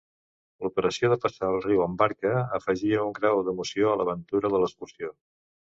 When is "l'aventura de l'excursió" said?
4.01-5.17